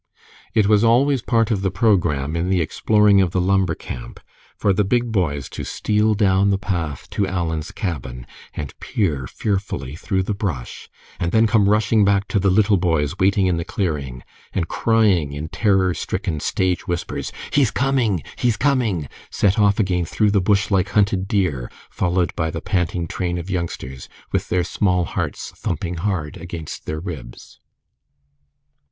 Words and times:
It 0.55 0.65
was 0.65 0.83
always 0.83 1.21
part 1.21 1.51
of 1.51 1.61
the 1.61 1.69
programme 1.69 2.35
in 2.35 2.49
the 2.49 2.59
exploring 2.59 3.21
of 3.21 3.29
the 3.33 3.39
Lumber 3.39 3.75
Camp 3.75 4.19
for 4.57 4.73
the 4.73 4.83
big 4.83 5.11
boys 5.11 5.47
to 5.49 5.63
steal 5.63 6.15
down 6.15 6.49
the 6.49 6.57
path 6.57 7.07
to 7.11 7.27
Alan's 7.27 7.69
cabin, 7.71 8.25
and 8.55 8.73
peer 8.79 9.27
fearfully 9.27 9.95
through 9.95 10.23
the 10.23 10.33
brush, 10.33 10.89
and 11.19 11.31
then 11.31 11.45
come 11.45 11.69
rushing 11.69 12.03
back 12.03 12.27
to 12.29 12.39
the 12.39 12.49
little 12.49 12.77
boys 12.77 13.19
waiting 13.19 13.45
in 13.45 13.57
the 13.57 13.63
clearing, 13.63 14.23
and 14.53 14.67
crying 14.67 15.33
in 15.33 15.49
terror 15.49 15.93
stricken 15.93 16.39
stage 16.39 16.87
whispers, 16.87 17.31
"He's 17.53 17.69
coming! 17.69 18.23
He's 18.37 18.57
coming!" 18.57 19.07
set 19.29 19.59
off 19.59 19.79
again 19.79 20.05
through 20.05 20.31
the 20.31 20.41
bush 20.41 20.71
like 20.71 20.89
hunted 20.89 21.27
deer, 21.27 21.69
followed 21.91 22.35
by 22.35 22.49
the 22.49 22.59
panting 22.59 23.07
train 23.07 23.37
of 23.37 23.51
youngsters, 23.51 24.09
with 24.31 24.49
their 24.49 24.63
small 24.63 25.05
hearts 25.05 25.51
thumping 25.55 25.97
hard 25.97 26.37
against 26.37 26.87
their 26.87 26.99
ribs. 26.99 27.59